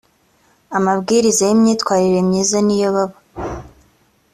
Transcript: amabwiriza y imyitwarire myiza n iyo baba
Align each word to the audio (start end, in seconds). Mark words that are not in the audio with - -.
amabwiriza 0.77 1.41
y 1.45 1.53
imyitwarire 1.55 2.19
myiza 2.27 2.57
n 2.63 2.69
iyo 2.75 2.89
baba 2.95 3.17